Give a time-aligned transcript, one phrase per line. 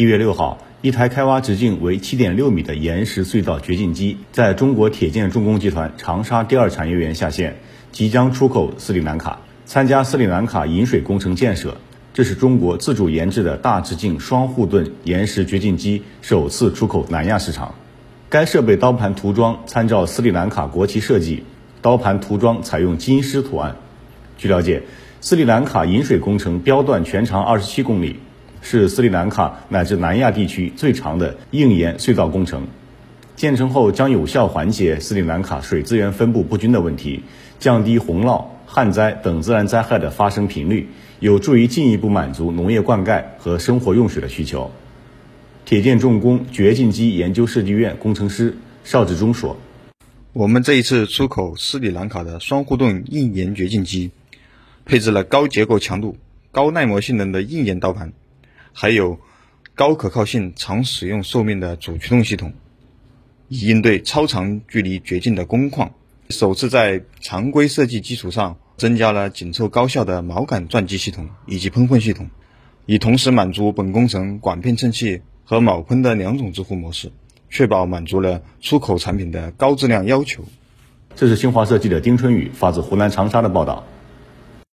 [0.00, 7.56] 一月六号，一台开挖直径为七点六米的岩石隧道掘进机在中国铁建重工集团长沙第二产业园下线，
[7.92, 11.76] 即将出口斯里兰卡，参加斯里兰卡引水工程建设。
[12.14, 17.74] 这是中国自主研制的大直径双护盾岩石掘进机首次出口南亚市场。
[18.30, 21.44] 该设备刀盘涂装参照斯里兰卡国旗设计，
[21.82, 23.76] 刀盘涂装采用金狮图案。
[24.38, 24.82] 据了解，
[25.20, 28.16] 斯里兰卡引水工程标段全长二十七公里。
[28.62, 32.66] 是斯里兰卡乃至南亚地区最长的硬岩隧道工程，
[33.36, 37.22] 建成后将有效缓解斯里兰卡水资源分布不均的问题，
[37.58, 40.88] 降低洪涝、旱灾等自然灾害的发生频率，
[41.20, 44.70] 有助于进一步满足农业灌溉和生活用水的需求。
[45.64, 49.56] 铁建重工掘进机研究设计院工程师邵志忠说
[50.32, 54.10] ：“我们这一次出口斯里兰卡的双护盾硬岩掘进机，
[54.84, 56.16] 配置了高结构强度、
[56.50, 58.12] 高耐磨性能的硬岩刀盘。”
[58.72, 59.18] 还有
[59.74, 62.52] 高可靠性、长使用寿命的主驱动系统，
[63.48, 65.92] 以应对超长距离掘进的工况。
[66.28, 72.30] 首次在常规设计基础上，增加了紧凑高效的锚杆钻机系统以及喷混系统，
[72.86, 77.10] 以同时满足本工程管片称气和铆喷的两种支护模式，
[77.48, 80.44] 确保满足了出口产品的高质量要求。
[81.16, 83.84] 这是新华社记者丁春雨发自湖南长沙的报道。